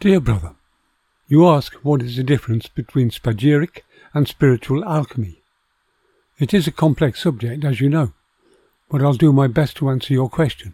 [0.00, 0.54] Dear brother,
[1.28, 3.80] you ask what is the difference between spagyric
[4.14, 5.42] and spiritual alchemy.
[6.38, 8.14] It is a complex subject, as you know,
[8.90, 10.72] but I'll do my best to answer your question.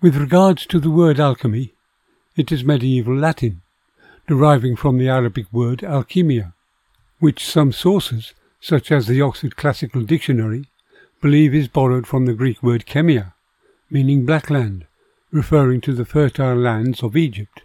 [0.00, 1.74] With regards to the word alchemy,
[2.36, 3.60] it is medieval Latin,
[4.26, 6.54] deriving from the Arabic word alchemia,
[7.18, 10.70] which some sources, such as the Oxford Classical Dictionary,
[11.20, 13.34] believe is borrowed from the Greek word chemia,
[13.90, 14.86] meaning black land,
[15.30, 17.60] referring to the fertile lands of Egypt.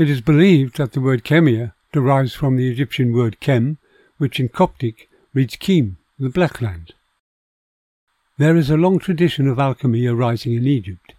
[0.00, 3.76] It is believed that the word chemia derives from the Egyptian word Kem,
[4.16, 6.94] which in Coptic reads Kim, the black land.
[8.38, 11.12] There is a long tradition of alchemy arising in Egypt.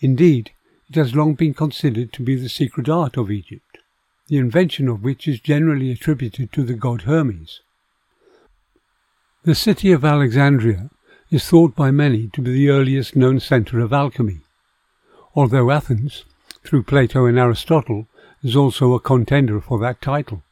[0.00, 0.50] Indeed,
[0.90, 3.78] it has long been considered to be the secret art of Egypt,
[4.28, 7.62] the invention of which is generally attributed to the god Hermes.
[9.44, 10.90] The city of Alexandria
[11.30, 14.40] is thought by many to be the earliest known centre of alchemy,
[15.34, 16.26] although Athens,
[16.62, 18.08] through Plato and Aristotle,
[18.42, 20.42] is also a contender for that title.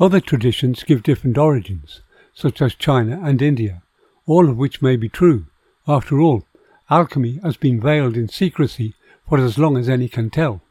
[0.00, 2.02] Other traditions give different origins,
[2.34, 3.82] such as China and India,
[4.26, 5.46] all of which may be true.
[5.88, 6.44] After all,
[6.90, 8.94] alchemy has been veiled in secrecy
[9.28, 10.62] for as long as any can tell.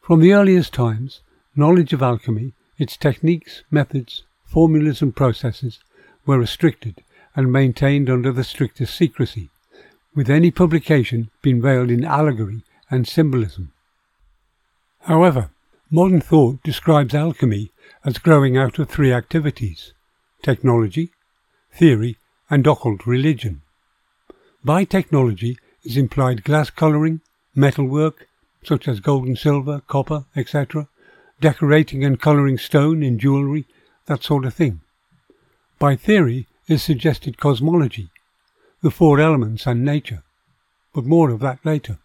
[0.00, 1.20] From the earliest times,
[1.56, 5.78] knowledge of alchemy, its techniques, methods, formulas and processes
[6.26, 7.02] were restricted
[7.36, 9.48] and maintained under the strictest secrecy,
[10.14, 13.72] with any publication being veiled in allegory and symbolism.
[15.02, 15.50] However,
[15.90, 17.70] modern thought describes alchemy
[18.04, 19.92] as growing out of three activities
[20.42, 21.10] technology,
[21.72, 22.16] theory,
[22.48, 23.60] and occult religion.
[24.64, 27.20] By technology is implied glass colouring,
[27.54, 28.26] metalwork,
[28.62, 30.88] such as gold and silver, copper, etc.,
[31.40, 33.66] decorating and colouring stone in jewellery,
[34.06, 34.80] that sort of thing.
[35.78, 38.10] By theory is suggested cosmology,
[38.82, 40.22] the four elements and nature,
[40.94, 41.98] but more of that later.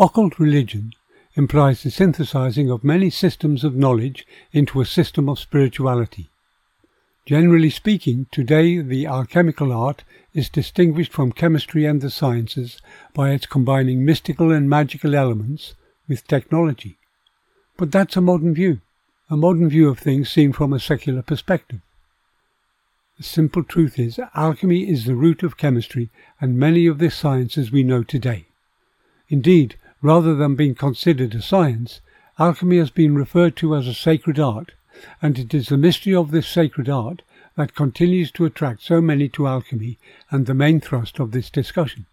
[0.00, 0.92] Occult religion
[1.34, 6.30] implies the synthesizing of many systems of knowledge into a system of spirituality.
[7.26, 12.80] Generally speaking, today the alchemical art is distinguished from chemistry and the sciences
[13.12, 15.74] by its combining mystical and magical elements
[16.06, 16.96] with technology.
[17.76, 18.80] But that's a modern view,
[19.28, 21.80] a modern view of things seen from a secular perspective.
[23.16, 26.08] The simple truth is, alchemy is the root of chemistry
[26.40, 28.46] and many of the sciences we know today.
[29.28, 32.00] Indeed, rather than being considered a science,
[32.38, 34.72] alchemy has been referred to as a sacred art,
[35.20, 37.22] and it is the mystery of this sacred art
[37.56, 39.98] that continues to attract so many to alchemy
[40.30, 42.06] and the main thrust of this discussion.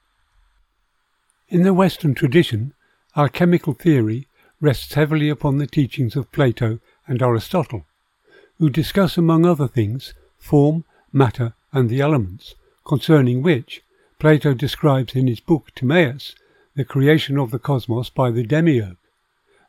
[1.49, 2.73] In the Western tradition,
[3.15, 4.27] alchemical theory
[4.59, 7.85] rests heavily upon the teachings of Plato and Aristotle,
[8.57, 13.83] who discuss, among other things, form, matter, and the elements, concerning which
[14.17, 16.33] Plato describes in his book Timaeus
[16.75, 18.97] the creation of the cosmos by the demiurge,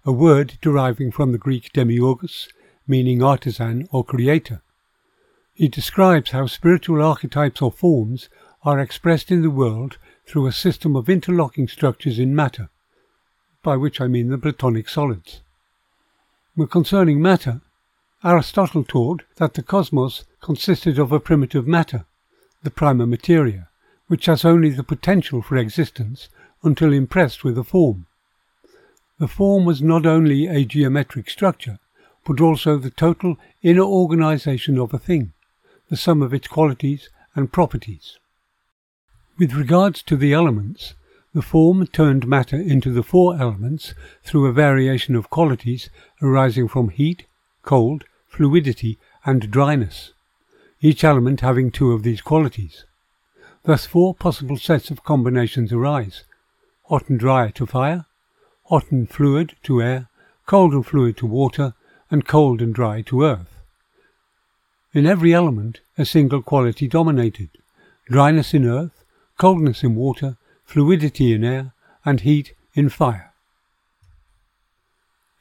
[0.05, 2.49] a word deriving from the Greek demiurgos,
[2.87, 4.61] meaning artisan or creator.
[5.55, 8.29] He describes how spiritual archetypes or forms
[8.65, 12.71] are expressed in the world through a system of interlocking structures in matter,
[13.63, 15.43] by which I mean the Platonic solids.
[16.71, 17.61] Concerning matter,
[18.25, 22.05] Aristotle taught that the cosmos consisted of a primitive matter,
[22.65, 23.69] the prima materia,
[24.09, 26.29] which has only the potential for existence
[26.63, 28.07] until impressed with a form.
[29.19, 31.79] The form was not only a geometric structure,
[32.27, 35.33] but also the total inner organization of a thing,
[35.89, 38.19] the sum of its qualities and properties.
[39.39, 40.95] With regards to the elements,
[41.35, 43.95] the form turned matter into the four elements
[44.25, 45.91] through a variation of qualities
[46.23, 47.27] arising from heat,
[47.63, 50.13] cold, fluidity, and dryness,
[50.81, 52.85] each element having two of these qualities.
[53.65, 56.25] Thus four possible sets of combinations arise,
[56.89, 58.07] hot and dry to fire,
[58.67, 60.09] hot and fluid to air,
[60.47, 61.75] cold and fluid to water,
[62.11, 63.61] and cold and dry to earth.
[64.93, 67.51] In every element, a single quality dominated
[68.09, 69.05] dryness in earth,
[69.37, 71.73] coldness in water, fluidity in air,
[72.05, 73.33] and heat in fire.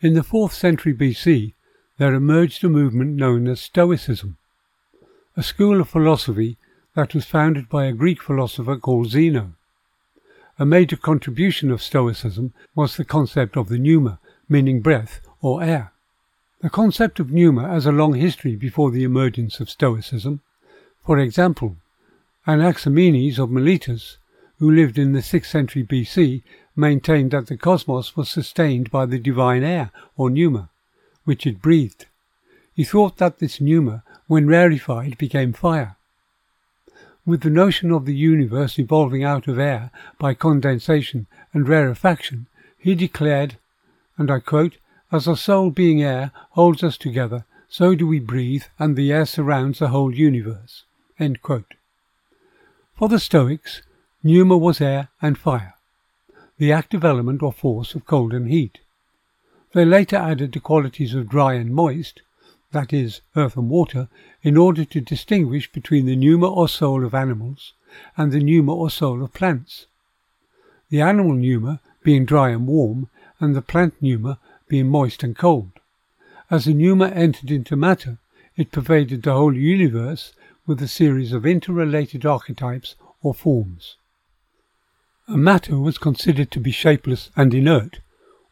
[0.01, 1.53] In the 4th century BC,
[1.97, 4.37] there emerged a movement known as Stoicism,
[5.37, 6.57] a school of philosophy
[6.95, 9.53] that was founded by a Greek philosopher called Zeno.
[10.57, 15.91] A major contribution of Stoicism was the concept of the pneuma, meaning breath or air.
[16.61, 20.39] The concept of pneuma has a long history before the emergence of Stoicism.
[21.05, 21.75] For example,
[22.47, 24.17] Anaximenes of Miletus,
[24.59, 26.41] who lived in the 6th century BC,
[26.73, 30.69] maintained that the cosmos was sustained by the divine air, or pneuma,
[31.25, 32.05] which it breathed.
[32.73, 35.94] He thought that this pneuma, when rarefied, became fire.
[37.25, 42.93] With the notion of the universe evolving out of air by condensation and rarefaction, he
[42.93, 43.57] declared,
[44.17, 44.77] and I quote,
[45.11, 49.25] As our soul being air holds us together, so do we breathe, and the air
[49.25, 50.83] surrounds the whole universe.
[51.17, 53.81] For the Stoics,
[54.23, 55.73] pneuma was air and fire,
[56.57, 58.79] the active element or force of cold and heat.
[59.73, 62.21] They later added the qualities of dry and moist,
[62.75, 64.09] that is, earth and water,
[64.43, 67.71] in order to distinguish between the pneuma or soul of animals
[68.17, 69.85] and the pneuma or soul of plants.
[70.89, 75.71] The animal pneuma being dry and warm, and the plant pneuma being moist and cold.
[76.51, 78.17] As the pneuma entered into matter,
[78.57, 80.33] it pervaded the whole universe
[80.67, 83.95] with a series of interrelated archetypes or forms.
[85.27, 87.99] Matter was considered to be shapeless and inert,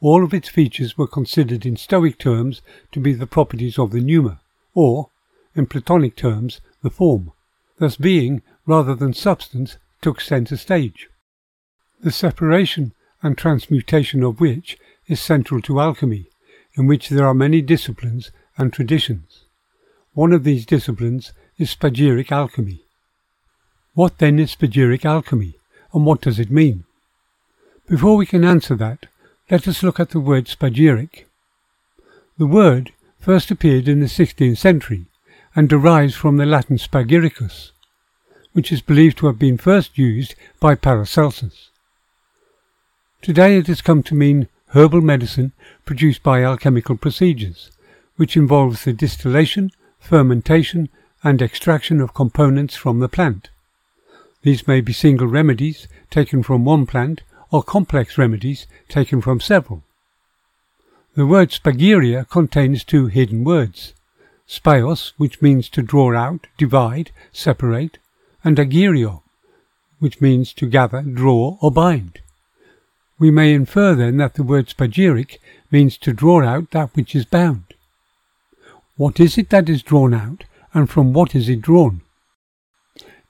[0.04, 2.62] all of its features were considered in Stoic terms
[2.92, 4.42] to be the properties of the pneuma,
[4.74, 5.08] or,
[5.56, 7.32] in Platonic terms, the form.
[7.80, 11.08] Thus being, rather than substance, took centre stage.
[12.02, 12.92] The separation
[13.22, 14.78] and transmutation of which
[15.08, 16.28] is central to alchemy,
[16.76, 19.46] in which there are many disciplines and traditions.
[20.14, 22.82] One of these disciplines is spagyric alchemy.
[23.94, 25.56] What then is spagyric alchemy,
[25.94, 26.84] and what does it mean?
[27.88, 29.06] Before we can answer that,
[29.54, 31.26] let us look at the word spagyric.
[32.40, 35.06] The word first appeared in the 16th century
[35.56, 37.72] and derives from the Latin spagyricus,
[38.54, 41.70] which is believed to have been first used by Paracelsus.
[43.22, 45.52] Today it has come to mean herbal medicine
[45.86, 47.70] produced by alchemical procedures,
[48.16, 50.90] which involves the distillation, fermentation,
[51.24, 53.52] and extraction of components from the plant.
[54.42, 57.22] These may be single remedies taken from one plant
[57.54, 59.84] or complex remedies taken from several.
[61.14, 63.94] The word spagyria contains two hidden words,
[64.50, 68.00] spaios, which means to draw out, divide, separate,
[68.44, 69.22] and agirio,
[70.00, 72.22] which means to gather, draw, or bind.
[73.20, 75.38] We may infer then that the word spagyric
[75.72, 77.76] means to draw out that which is bound.
[78.98, 82.02] What is it that is drawn out, and from what is it drawn?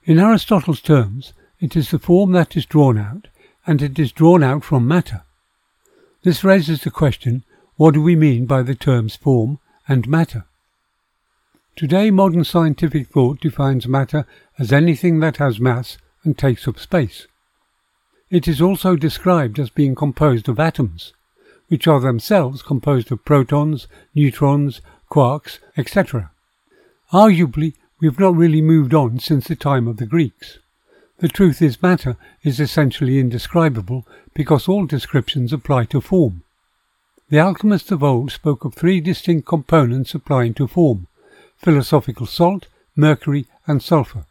[0.04, 3.28] In Aristotle's terms, it is the form that is drawn out,
[3.66, 5.22] and it is drawn out from matter.
[6.22, 7.44] This raises the question,
[7.76, 9.58] what do we mean by the terms form
[9.88, 10.44] and matter?
[11.76, 14.26] Today modern scientific thought defines matter
[14.58, 17.26] as anything that has mass and takes up space.
[18.30, 21.12] It is also described as being composed of atoms,
[21.68, 26.30] which are themselves composed of protons, neutrons, quarks, etc.
[27.12, 30.58] Arguably, we have not really moved on since the time of the Greeks.
[31.18, 36.42] The truth is matter is essentially indescribable because all descriptions apply to form.
[37.30, 41.06] The alchemists of old spoke of three distinct components applying to form
[41.56, 44.26] philosophical salt, mercury, and sulphur.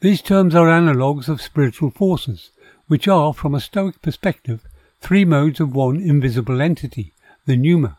[0.00, 2.50] These terms are analogues of spiritual forces,
[2.88, 4.66] which are, from a Stoic perspective,
[5.00, 7.12] three modes of one invisible entity,
[7.44, 7.98] the pneuma.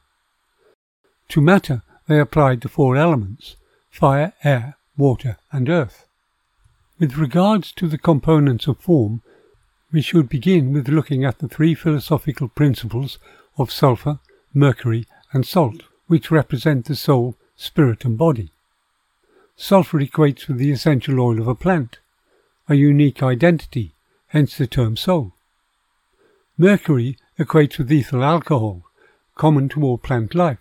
[1.30, 3.56] To matter they applied the four elements
[3.90, 6.07] fire, air, water, and earth.
[7.00, 9.22] With regards to the components of form,
[9.92, 13.20] we should begin with looking at the three philosophical principles
[13.56, 14.20] of sulphur,
[14.52, 18.52] mercury, and salt, which represent the soul, spirit, and body.
[19.56, 22.00] Sulphur equates with the essential oil of a plant,
[22.68, 23.94] a unique identity,
[24.30, 25.34] hence the term soul.
[26.58, 28.82] Mercury equates with ethyl alcohol,
[29.36, 30.58] common to all plant life,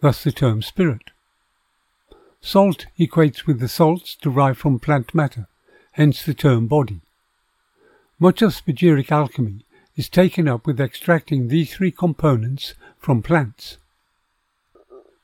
[0.00, 1.10] thus the term spirit.
[2.42, 5.48] Salt equates with the salts derived from plant matter,
[5.98, 7.00] hence the term body.
[8.20, 9.64] Much of spagyric alchemy
[9.96, 13.78] is taken up with extracting these three components from plants.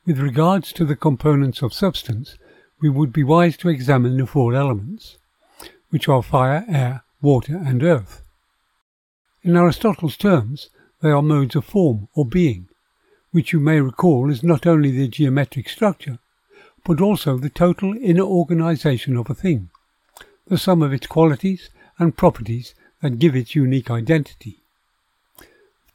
[0.04, 2.36] With regards to the components of substance,
[2.80, 5.16] we would be wise to examine the four elements,
[5.90, 8.22] which are fire, air, water, and earth.
[9.44, 12.66] In Aristotle's terms, they are modes of form or being,
[13.30, 16.18] which you may recall is not only the geometric structure,
[16.84, 19.70] but also the total inner organization of a thing
[20.46, 24.58] the sum of its qualities and properties that give its unique identity.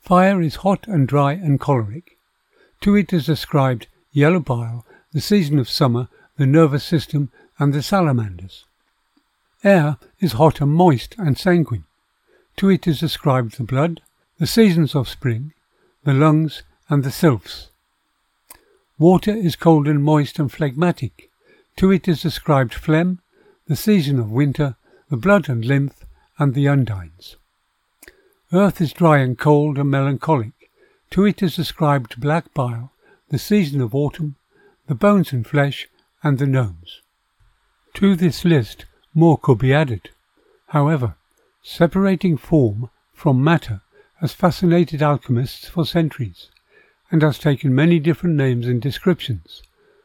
[0.02, 2.18] Fire is hot and dry and choleric.
[2.82, 7.84] To it is ascribed yellow bile, the season of summer, the nervous system, and the
[7.84, 8.66] salamanders.
[9.64, 11.84] Air is hot and moist and sanguine.
[12.58, 14.02] To it is ascribed the blood,
[14.40, 15.54] the seasons of spring,
[16.04, 17.70] the lungs, and the sylphs.
[18.98, 21.30] Water is cold and moist and phlegmatic.
[21.78, 23.20] To it is ascribed phlegm,
[23.70, 24.76] the season of winter,
[25.12, 26.04] the blood and lymph,
[26.40, 27.36] and the undines.
[28.52, 30.72] Earth is dry and cold and melancholic.
[31.12, 32.92] To it is ascribed black bile,
[33.30, 34.38] the season of autumn,
[34.88, 35.88] the bones and flesh,
[36.24, 37.02] and the gnomes.
[37.94, 40.10] To this list, more could be added.
[40.70, 41.14] However,
[41.62, 43.82] separating form from matter
[44.20, 46.48] has fascinated alchemists for centuries
[47.12, 49.62] and has taken many different names and descriptions.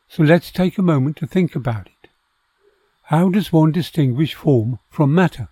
[0.06, 1.93] So let's take a moment to think about it.
[3.08, 5.48] How does one distinguish form from matter?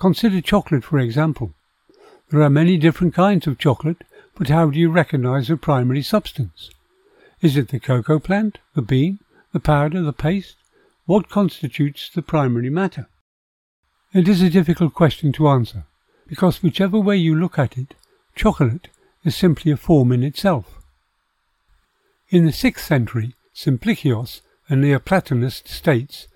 [0.00, 1.54] Consider chocolate, for example.
[2.30, 4.02] There are many different kinds of chocolate,
[4.34, 6.70] but how do you recognize the primary substance?
[7.40, 9.20] Is it the cocoa plant, the bean,
[9.52, 10.56] the powder, the paste?
[11.04, 13.06] What constitutes the primary matter?
[14.12, 15.84] It is a difficult question to answer,
[16.26, 17.94] because whichever way you look at it,
[18.34, 18.88] chocolate
[19.22, 20.80] is simply a form in itself.
[22.30, 26.26] In the sixth century, Simplicius, a Neoplatonist, states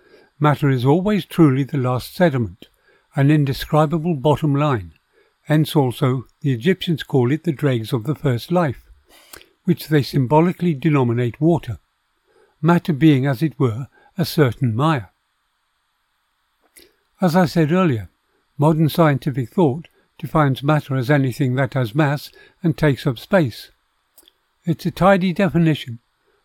[0.41, 2.69] matter is always truly the last sediment,
[3.15, 4.95] an indescribable bottom line.
[5.43, 8.85] Hence also the Egyptians call it the dregs of the first life,
[9.65, 11.79] which they symbolically denominate water,
[12.63, 15.07] matter being, as it were, a certain Maya.
[17.21, 18.09] As I said earlier,
[18.57, 22.31] modern scientific thought defines matter as anything that has mass
[22.63, 23.71] and takes up space.
[24.65, 25.99] It's a tidy definition,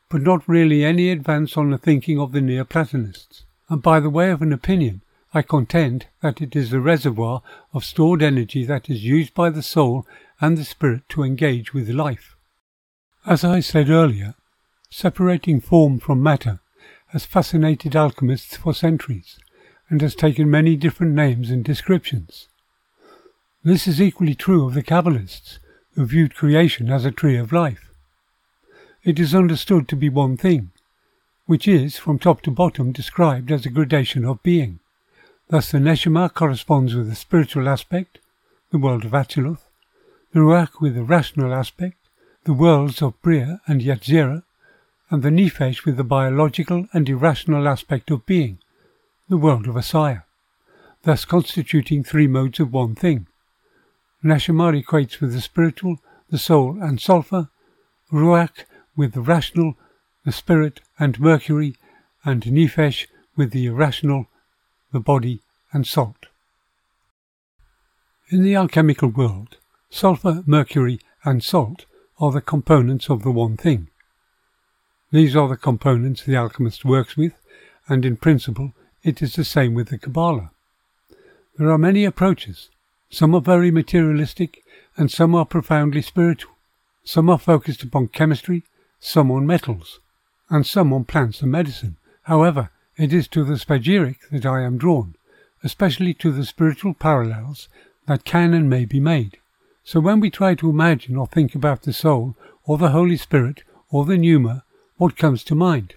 [0.09, 3.44] but not really any advance on the thinking of the Neoplatonists.
[3.69, 5.01] And by the way of an opinion,
[5.33, 7.41] I contend that it is the reservoir
[7.73, 10.07] of stored energy that is used by the soul
[10.39, 12.35] and the spirit to engage with life.
[13.25, 14.35] As I said earlier,
[14.89, 16.59] separating form from matter
[17.07, 19.37] has fascinated alchemists for centuries
[19.89, 22.47] and has taken many different names and descriptions.
[23.63, 25.59] This is equally true of the Kabbalists,
[25.95, 27.91] who viewed creation as a tree of life.
[29.03, 30.71] It is understood to be one thing,
[31.45, 34.79] which is, from top to bottom, described as a gradation of being.
[35.49, 38.19] Thus the Neshama corresponds with the spiritual aspect,
[38.71, 39.61] the world of Atsiluth,
[40.33, 41.97] the Ruach with the rational aspect,
[42.45, 44.43] the worlds of Bria and Yetzirah,
[45.09, 48.57] and the Nefesh with the biological and irrational aspect of being,
[49.29, 50.23] the world of Asaya,
[51.03, 53.27] thus constituting three modes of one thing.
[54.23, 55.99] Neshama equates with the spiritual,
[56.31, 57.49] the soul and sulfur,
[58.11, 59.77] Ruach with the rational,
[60.25, 61.75] the spirit and mercury,
[62.23, 64.25] and Nefesh with the irrational,
[64.91, 65.41] the body,
[65.71, 66.25] and salt.
[68.29, 69.57] In the alchemical world,
[69.89, 71.85] sulfur, mercury, and salt
[72.19, 73.87] are the components of the one thing.
[75.11, 77.33] These are the components the alchemist works with,
[77.87, 80.49] and in principle it is the same with the Kabbalah.
[81.57, 82.69] There are many approaches.
[83.11, 84.63] Some are very materialistic,
[84.97, 86.53] and some are profoundly spiritual.
[87.03, 88.63] Some are focused upon chemistry,
[88.99, 89.99] some on metals,
[90.49, 91.97] and some on plants and medicine.
[92.23, 95.15] However, it is to the spagyric that I am drawn,
[95.63, 97.67] especially to the spiritual parallels
[98.07, 99.37] that can and may be made.
[99.83, 103.63] So when we try to imagine or think about the soul, or the Holy Spirit,
[103.89, 104.63] or the pneuma,
[104.97, 105.95] what comes to mind?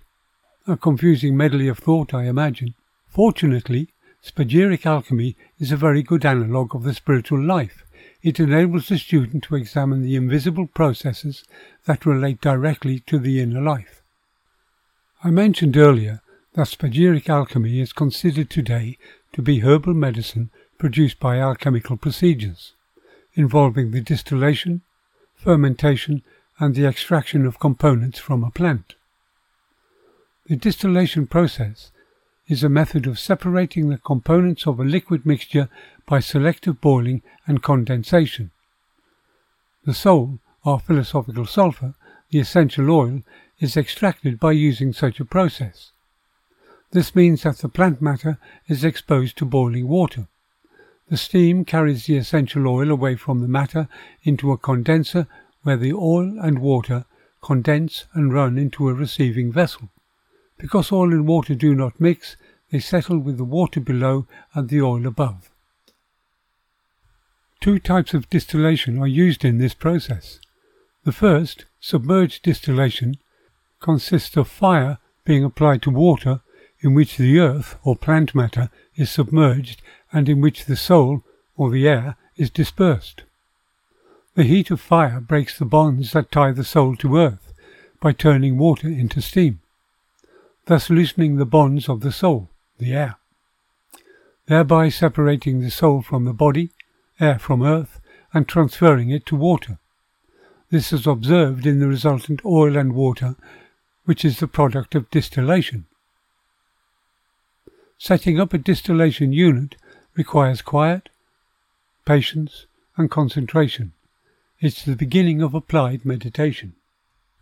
[0.67, 2.75] A confusing medley of thought, I imagine.
[3.07, 3.88] Fortunately,
[4.23, 7.85] spagyric alchemy is a very good analogue of the spiritual life.
[8.23, 11.45] It enables the student to examine the invisible processes
[11.87, 14.02] that relate directly to the inner life.
[15.25, 16.23] I mentioned earlier
[16.53, 18.99] that spagyric alchemy is considered today
[19.33, 22.75] to be herbal medicine produced by alchemical procedures,
[23.35, 24.83] involving the distillation,
[25.35, 26.23] fermentation,
[26.61, 28.95] and the extraction of components from a plant.
[30.47, 31.91] The distillation process
[32.47, 35.69] is a method of separating the components of a liquid mixture
[36.07, 38.53] by selective boiling and condensation.
[39.85, 41.95] The soul, or philosophical sulfur,
[42.31, 43.23] the essential oil,
[43.61, 45.93] is extracted by using such a process.
[46.93, 50.29] This means that the plant matter is exposed to boiling water.
[51.09, 53.88] The steam carries the essential oil away from the matter
[54.23, 55.27] into a condenser
[55.62, 57.05] where the oil and water
[57.43, 59.91] condense and run into a receiving vessel.
[60.59, 62.37] Because oil and water do not mix,
[62.71, 65.50] they settle with the water below and the oil above.
[67.61, 70.41] Two types of distillation are used in this process.
[71.05, 73.17] The first, submerged distillation,
[73.81, 76.41] consists of fire being applied to water
[76.81, 79.83] in which the earth or plant matter is submerged
[80.13, 81.23] and in which the soul
[81.57, 83.23] or the air is dispersed.
[84.35, 87.53] The heat of fire breaks the bonds that tie the soul to earth
[88.01, 89.61] by turning water into steam,
[90.67, 93.17] thus loosening the bonds of the soul, the air,
[94.47, 96.71] thereby separating the soul from the body,
[97.19, 98.01] air from earth,
[98.33, 99.79] and transferring it to water.
[100.71, 103.35] This is observed in the resultant oil and water,
[104.09, 105.85] which is the product of distillation.
[107.99, 109.77] Setting up a distillation unit
[110.15, 111.11] requires quiet,
[112.07, 112.65] patience,
[112.97, 113.93] and concentration.
[114.61, 116.73] It's the beginning of applied meditation.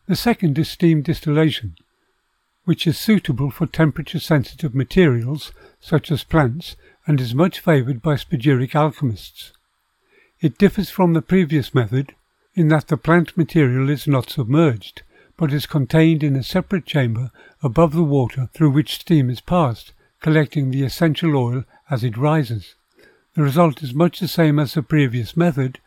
[0.08, 1.76] The second is steam distillation,
[2.64, 6.74] which is suitable for temperature sensitive materials such as plants
[7.06, 9.52] and is much favoured by spagyric alchemists.
[10.40, 12.16] It differs from the previous method
[12.56, 15.02] in that the plant material is not submerged,
[15.36, 17.30] but is contained in a separate chamber
[17.62, 22.74] above the water through which steam is passed, collecting the essential oil as it rises.
[23.34, 25.78] The result is much the same as the previous method,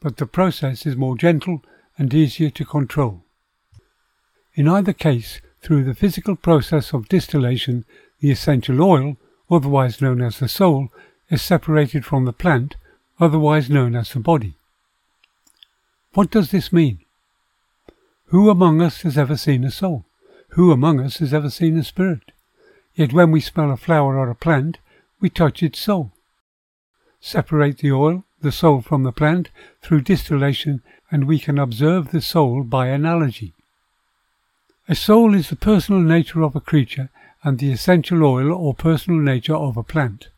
[0.00, 1.62] but the process is more gentle
[1.96, 3.24] and easier to control.
[4.54, 7.84] In either case, through the physical process of distillation,
[8.20, 9.16] the essential oil,
[9.50, 10.88] otherwise known as the soul,
[11.30, 12.76] is separated from the plant,
[13.18, 14.54] otherwise known as the body.
[16.12, 16.98] What does this mean?
[18.32, 20.06] Who among us has ever seen a soul?
[20.52, 22.32] Who among us has ever seen a spirit?
[22.94, 24.78] Yet when we smell a flower or a plant,
[25.20, 26.12] we touch its soul.
[27.20, 29.50] Separate the oil, the soul from the plant,
[29.82, 33.52] through distillation, and we can observe the soul by analogy.
[34.88, 37.10] A soul is the personal nature of a creature
[37.44, 40.28] and the essential oil or personal nature of a plant.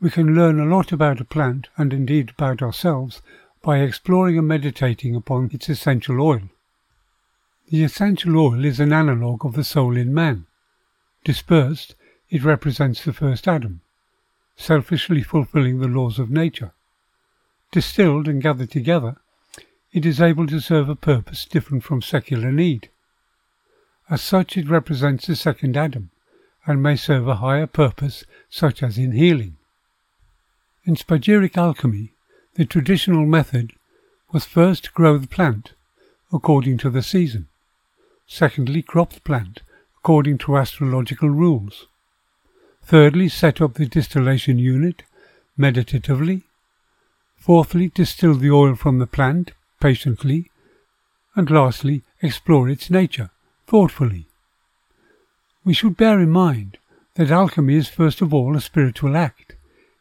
[0.00, 3.20] We can learn a lot about a plant, and indeed about ourselves,
[3.62, 6.42] by exploring and meditating upon its essential oil.
[7.68, 10.46] The essential oil is an analogue of the soul in man.
[11.24, 11.96] Dispersed,
[12.30, 13.80] it represents the first Adam,
[14.56, 16.70] selfishly fulfilling the laws of nature.
[17.72, 19.16] Distilled and gathered together,
[19.92, 22.88] it is able to serve a purpose different from secular need.
[24.08, 26.10] As such, it represents the second Adam
[26.66, 29.56] and may serve a higher purpose, such as in healing.
[30.84, 32.12] In spagyric alchemy,
[32.54, 33.72] the traditional method
[34.32, 35.72] was first grow the plant
[36.32, 37.48] according to the season,
[38.26, 39.62] secondly, crop the plant
[39.98, 41.86] according to astrological rules,
[42.82, 45.02] thirdly, set up the distillation unit
[45.56, 46.44] meditatively,
[47.36, 50.50] fourthly, distill the oil from the plant patiently,
[51.34, 53.30] and lastly, explore its nature
[53.66, 54.26] thoughtfully.
[55.64, 56.78] We should bear in mind
[57.14, 59.54] that alchemy is first of all a spiritual act.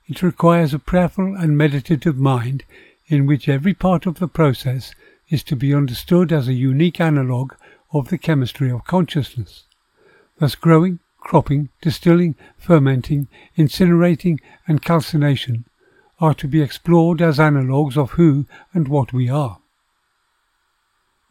[0.07, 2.63] It requires a prayerful and meditative mind
[3.07, 4.93] in which every part of the process
[5.29, 7.55] is to be understood as a unique analogue
[7.91, 9.63] of the chemistry of consciousness.
[10.39, 15.65] Thus growing, cropping, distilling, fermenting, incinerating and calcination
[16.19, 19.59] are to be explored as analogues of who and what we are.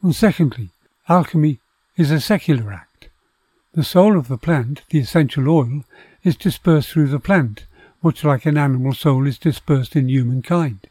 [0.03, 0.71] And secondly,
[1.09, 1.61] alchemy
[1.97, 3.09] is a secular act.
[3.73, 5.85] The soul of the plant, the essential oil,
[6.23, 7.67] is dispersed through the plant,
[8.03, 10.88] much like an animal soul is dispersed in humankind.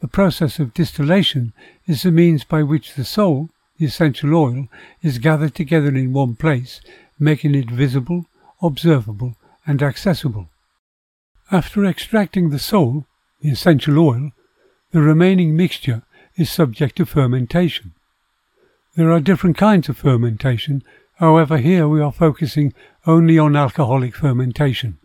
[0.00, 1.52] The process of distillation
[1.86, 4.68] is the means by which the soul, the essential oil,
[5.02, 6.80] is gathered together in one place,
[7.18, 8.26] making it visible,
[8.60, 9.34] observable,
[9.66, 10.48] and accessible.
[11.50, 13.06] After extracting the soul,
[13.40, 14.30] the essential oil,
[14.92, 16.02] the remaining mixture
[16.36, 17.92] is subject to fermentation.
[18.96, 20.82] There are different kinds of fermentation,
[21.16, 22.74] however here we are focusing
[23.06, 24.98] only on alcoholic fermentation.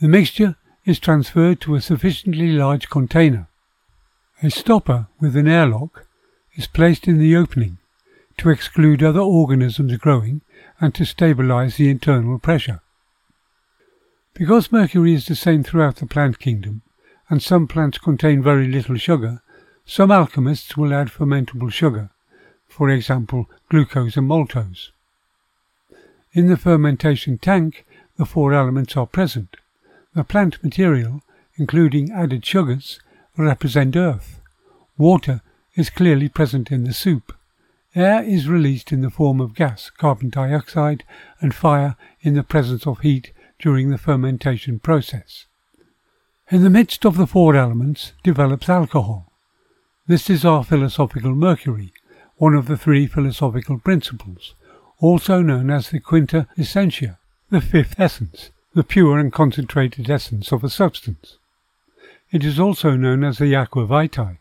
[0.00, 3.48] The mixture is transferred to a sufficiently large container.
[4.42, 6.06] A stopper with an airlock
[6.54, 7.78] is placed in the opening
[8.38, 10.40] to exclude other organisms growing
[10.80, 12.80] and to stabilize the internal pressure.
[14.34, 16.82] Because mercury is the same throughout the plant kingdom,
[17.28, 19.42] and some plants contain very little sugar,
[19.84, 22.10] some alchemists will add fermentable sugar
[22.72, 24.90] for example glucose and maltose.
[26.32, 27.84] In the fermentation tank,
[28.16, 29.58] the four elements are present.
[30.14, 31.20] The plant material,
[31.56, 32.98] including added sugars,
[33.36, 34.40] represent earth.
[34.96, 35.42] Water
[35.74, 37.32] is clearly present in the soup.
[37.94, 41.04] Air is released in the form of gas, carbon dioxide,
[41.40, 45.46] and fire in the presence of heat during the fermentation process.
[46.50, 49.32] In the midst of the four elements develops alcohol.
[50.06, 51.92] This is our philosophical mercury,
[52.36, 54.54] one of the three philosophical principles,
[54.98, 57.18] also known as the quinta essentia,
[57.50, 61.38] the fifth essence, the pure and concentrated essence of a substance.
[62.30, 64.38] It is also known as the aqua vitae,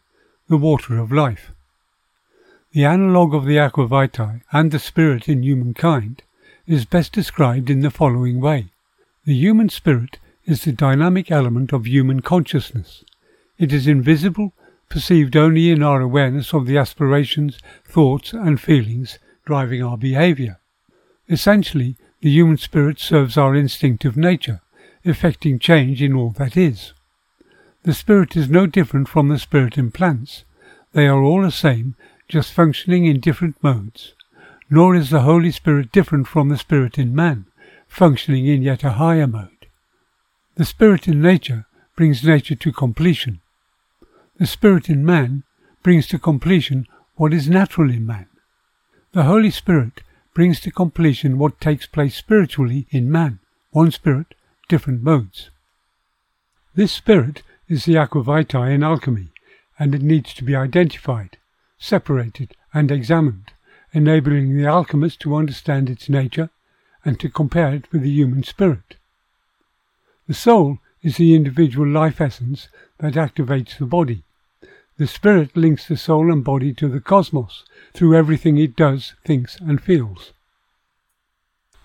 [0.52, 1.54] the water of life.
[2.74, 6.24] The analogue of the aqua vitae and the spirit in humankind
[6.68, 8.74] is best described in the following way.
[9.24, 13.06] The human spirit is the dynamic element of human consciousness.
[13.58, 14.52] It is invisible
[14.90, 20.60] perceived only in our awareness of the aspirations, thoughts, and feelings driving our behavior.
[21.30, 24.60] Essentially, the human spirit serves our instinctive nature,
[25.06, 26.92] effecting change in all that is.
[27.84, 30.44] The spirit is no different from the spirit in plants.
[30.94, 31.96] They are all the same,
[32.28, 34.14] just functioning in different modes.
[34.70, 37.46] Nor is the Holy Spirit different from the spirit in man,
[37.88, 39.68] functioning in yet a higher mode.
[40.56, 41.66] The spirit in nature
[41.96, 43.42] brings nature to completion,
[44.42, 45.44] the Spirit in man
[45.84, 48.26] brings to completion what is natural in man.
[49.12, 50.02] The Holy Spirit
[50.34, 53.38] brings to completion what takes place spiritually in man,
[53.70, 54.34] one spirit,
[54.68, 55.52] different modes.
[56.74, 59.30] This spirit is the aqua vitae in alchemy,
[59.80, 61.38] and it needs to be identified,
[61.80, 63.54] separated, and examined,
[63.94, 66.50] enabling the alchemist to understand its nature
[67.06, 68.98] and to compare it with the human spirit.
[70.28, 74.24] The soul is the individual life essence that activates the body.
[74.98, 79.58] The spirit links the soul and body to the cosmos through everything it does, thinks,
[79.62, 80.34] and feels.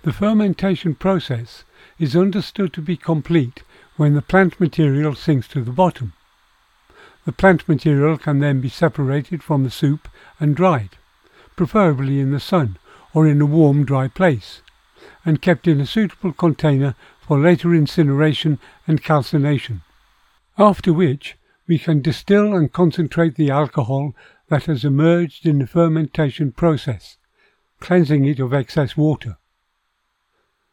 [0.03, 1.63] The fermentation process
[2.01, 3.63] is understood to be complete
[3.97, 6.13] when the plant material sinks to the bottom.
[7.25, 10.91] The plant material can then be separated from the soup and dried,
[11.57, 12.79] preferably in the sun
[13.15, 14.61] or in a warm, dry place,
[15.25, 19.83] and kept in a suitable container for later incineration and calcination.
[20.59, 24.15] After which, we can distill and concentrate the alcohol
[24.49, 27.17] that has emerged in the fermentation process,
[27.81, 29.39] cleansing it of excess water.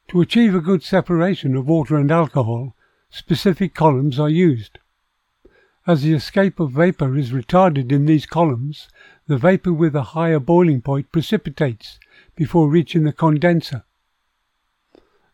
[0.09, 2.75] To achieve a good separation of water and alcohol,
[3.13, 4.79] specific columns are used.
[5.85, 8.89] As the escape of vapour is retarded in these columns,
[9.27, 11.99] the vapour with a higher boiling point precipitates
[12.35, 13.83] before reaching the condenser.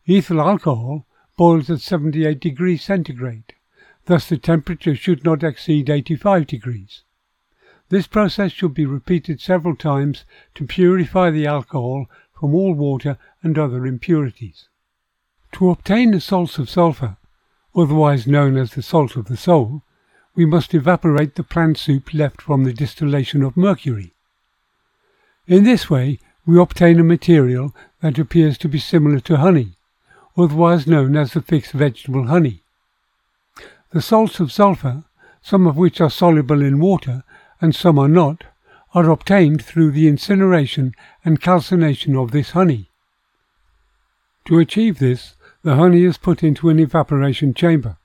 [0.06, 1.06] Ethyl alcohol
[1.38, 3.54] boils at 78 degrees centigrade,
[4.04, 7.04] thus the temperature should not exceed 85 degrees.
[7.88, 13.58] This process should be repeated several times to purify the alcohol from all water and
[13.58, 14.68] other impurities.
[15.52, 17.16] To obtain the salts of sulphur,
[17.74, 19.82] otherwise known as the salt of the soul,
[20.34, 24.12] we must evaporate the plant soup left from the distillation of mercury.
[25.46, 29.76] In this way, we obtain a material that appears to be similar to honey,
[30.36, 32.62] otherwise known as the fixed vegetable honey.
[33.90, 35.04] The salts of sulphur,
[35.42, 37.24] some of which are soluble in water
[37.60, 38.44] and some are not,
[38.94, 42.88] are obtained through the incineration and calcination of this honey.
[44.46, 47.98] To achieve this, the honey is put into an evaporation chamber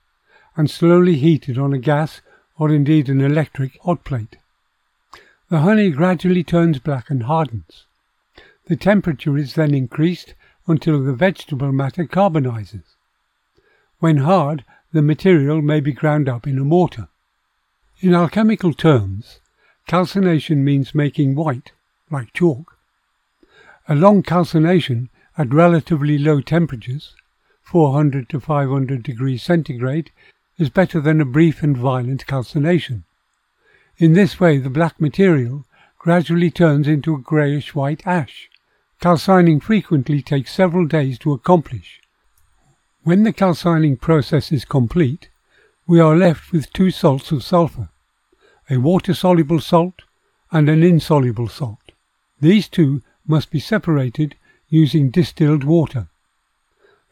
[0.56, 2.20] and slowly heated on a gas
[2.58, 4.36] or indeed an electric hot plate.
[5.48, 7.84] The honey gradually turns black and hardens.
[8.66, 10.34] The temperature is then increased
[10.66, 12.96] until the vegetable matter carbonizes.
[14.00, 17.08] When hard, the material may be ground up in a mortar.
[18.00, 19.40] In alchemical terms,
[19.86, 21.72] calcination means making white,
[22.10, 22.76] like chalk.
[23.88, 27.14] A long calcination at relatively low temperatures
[27.66, 30.12] 400 to 500 degrees centigrade
[30.56, 33.02] is better than a brief and violent calcination.
[33.98, 35.64] In this way the black material
[35.98, 38.48] gradually turns into a greyish white ash.
[39.00, 42.00] Calcining frequently takes several days to accomplish.
[43.02, 45.28] When the calcining process is complete,
[45.88, 47.88] we are left with two salts of sulphur,
[48.70, 50.02] a water-soluble salt
[50.52, 51.90] and an insoluble salt.
[52.40, 54.36] These two must be separated
[54.68, 56.06] using distilled water.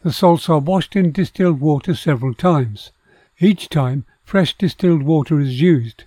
[0.04, 2.92] The salts are washed in distilled water several times.
[3.40, 6.04] Each time fresh distilled water is used.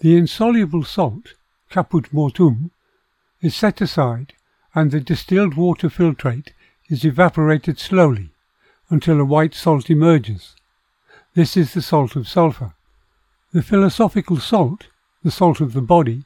[0.00, 1.34] The insoluble salt,
[1.70, 2.72] caput mortuum,
[3.40, 4.32] is set aside
[4.74, 6.48] and the distilled water filtrate
[6.88, 8.30] is evaporated slowly
[8.88, 10.56] until a white salt emerges.
[11.34, 12.74] This is the salt of sulphur.
[13.52, 14.88] The philosophical salt,
[15.22, 16.24] the salt of the body,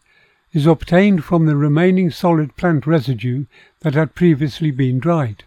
[0.55, 3.45] is obtained from the remaining solid plant residue
[3.81, 5.45] that had previously been dried.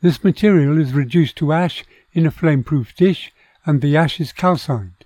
[0.00, 3.32] This material is reduced to ash in a flame-proof dish
[3.66, 5.04] and the ash is calcined,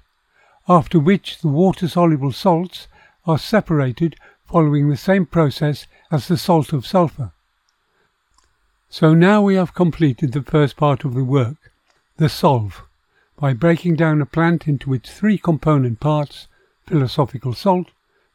[0.69, 2.89] after which the water-soluble salts
[3.27, 7.33] are separated following the same process as the salt of sulphur.
[8.91, 11.73] So now we have completed the first part of the work,
[12.19, 12.83] the solve,
[13.39, 16.49] by breaking down a plant into its three component parts,
[16.87, 17.89] philosophical salt,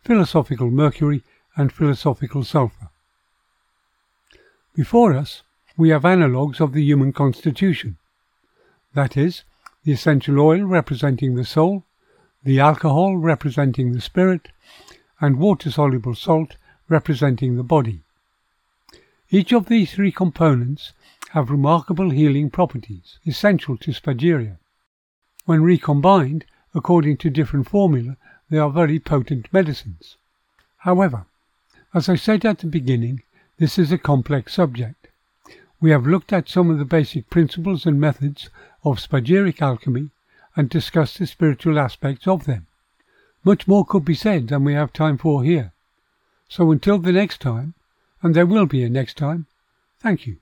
[0.03, 1.23] philosophical mercury,
[1.55, 2.89] and philosophical sulphur.
[4.73, 5.43] Before us,
[5.77, 7.97] we have analogues of the human constitution.
[8.95, 9.43] That is,
[9.83, 11.83] the essential oil representing the soul,
[12.43, 14.49] the alcohol representing the spirit,
[15.21, 16.55] and water-soluble salt
[16.89, 18.01] representing the body.
[19.29, 20.93] Each of these three components
[21.31, 24.57] have remarkable healing properties, essential to spagyria.
[25.45, 28.17] When recombined, according to different formula,
[28.49, 30.15] they are very potent medicines.
[30.77, 31.25] However,
[31.93, 33.21] as I said at the beginning,
[33.57, 34.96] this is a complex subject.
[35.79, 38.49] We have looked at some of the basic principles and methods
[38.83, 40.09] of spagyric alchemy
[40.55, 42.65] and discussed the spiritual aspects of them.
[43.43, 45.71] Much more could be said than we have time for here.
[46.49, 47.75] So until the next time,
[48.23, 49.45] and there will be a next time,
[49.99, 50.37] thank you.